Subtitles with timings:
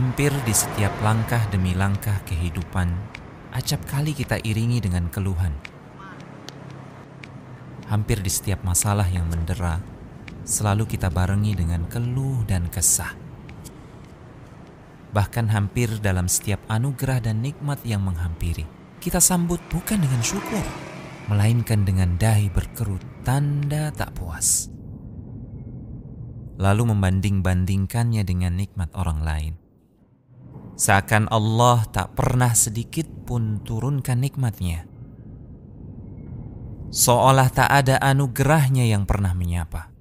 [0.00, 2.88] Hampir di setiap langkah demi langkah kehidupan,
[3.52, 5.52] acap kali kita iringi dengan keluhan.
[7.84, 9.76] Hampir di setiap masalah yang mendera,
[10.40, 13.12] selalu kita barengi dengan keluh dan kesah.
[15.12, 18.64] Bahkan hampir dalam setiap anugerah dan nikmat yang menghampiri,
[19.04, 20.64] kita sambut bukan dengan syukur,
[21.28, 24.72] melainkan dengan dahi berkerut tanda tak puas.
[26.56, 29.54] Lalu membanding-bandingkannya dengan nikmat orang lain.
[30.80, 34.88] Seakan Allah tak pernah sedikit pun turunkan nikmatnya.
[36.88, 39.92] Seolah tak ada anugerahnya yang pernah menyapa.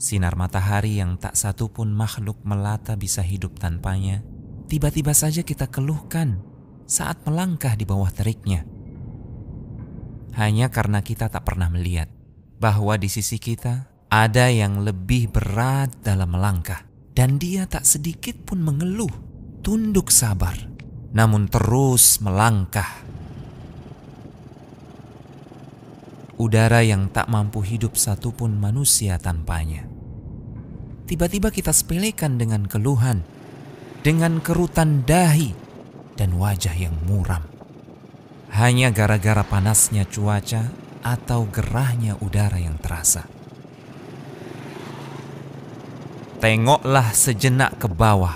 [0.00, 4.24] Sinar matahari yang tak satu pun makhluk melata bisa hidup tanpanya,
[4.72, 6.40] tiba-tiba saja kita keluhkan
[6.88, 8.64] saat melangkah di bawah teriknya.
[10.32, 12.08] Hanya karena kita tak pernah melihat
[12.56, 18.64] bahwa di sisi kita ada yang lebih berat dalam melangkah, dan dia tak sedikit pun
[18.64, 19.12] mengeluh,
[19.60, 20.56] tunduk sabar,
[21.12, 23.04] namun terus melangkah.
[26.40, 29.86] Udara yang tak mampu hidup satupun manusia tanpanya.
[31.06, 33.20] Tiba-tiba kita sepelekan dengan keluhan,
[34.00, 35.52] dengan kerutan dahi,
[36.16, 37.44] dan wajah yang muram.
[38.52, 40.72] Hanya gara-gara panasnya cuaca
[41.04, 43.28] atau gerahnya udara yang terasa.
[46.42, 48.34] Tengoklah sejenak ke bawah,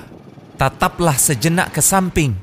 [0.55, 2.39] tataplah sejenak ke samping.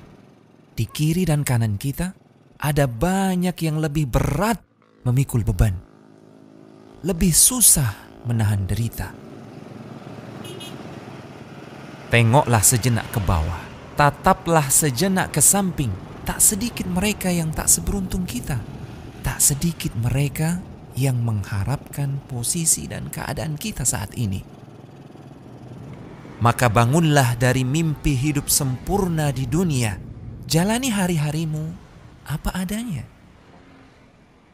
[0.75, 2.11] Di kiri dan kanan kita
[2.59, 4.59] ada banyak yang lebih berat
[5.07, 5.71] memikul beban,
[7.07, 7.95] lebih susah
[8.27, 9.15] menahan derita.
[12.11, 13.63] Tengoklah sejenak ke bawah,
[13.95, 15.95] tataplah sejenak ke samping.
[16.27, 18.59] Tak sedikit mereka yang tak seberuntung kita,
[19.23, 20.59] tak sedikit mereka
[20.99, 24.52] yang mengharapkan posisi dan keadaan kita saat ini
[26.43, 29.95] maka bangunlah dari mimpi hidup sempurna di dunia.
[30.43, 31.71] Jalani hari-harimu
[32.27, 33.07] apa adanya.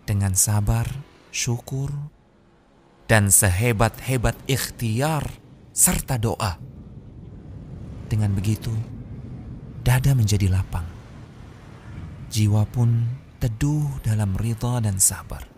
[0.06, 0.86] Dengan sabar,
[1.34, 1.90] syukur,
[3.09, 5.34] dan sehebat-hebat ikhtiar
[5.74, 6.62] serta doa.
[8.06, 8.74] Dengan begitu,
[9.81, 10.86] dada menjadi lapang.
[12.30, 15.50] Jiwa pun teduh dalam ridha dan sabar.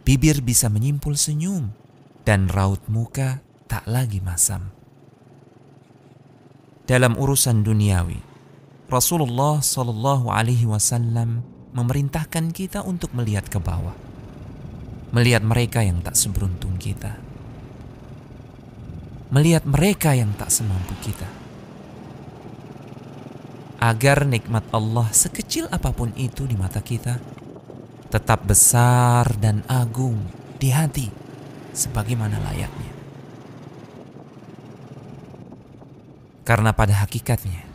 [0.00, 1.76] Bibir bisa menyimpul senyum
[2.24, 4.79] dan raut muka tak lagi masam
[6.90, 8.18] dalam urusan duniawi.
[8.90, 13.94] Rasulullah Shallallahu Alaihi Wasallam memerintahkan kita untuk melihat ke bawah,
[15.14, 17.14] melihat mereka yang tak seberuntung kita,
[19.30, 21.30] melihat mereka yang tak semampu kita,
[23.78, 27.22] agar nikmat Allah sekecil apa pun itu di mata kita
[28.10, 30.18] tetap besar dan agung
[30.58, 31.06] di hati
[31.70, 32.99] sebagaimana layaknya.
[36.44, 37.68] Karena pada hakikatnya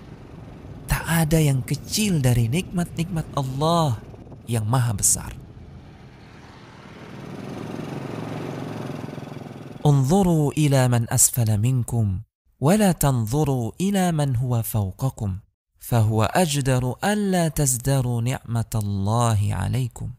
[0.85, 3.97] tak ada yang kecil dari nikmat-nikmat Allah
[4.45, 5.31] yang maha besar.
[9.85, 12.19] انظروا إلى من أسفل منكم
[12.57, 15.37] ولا تنظروا إلى من هو فوقكم
[15.79, 20.09] فهو أجدر ألا تزدروا نعمة الله عليكم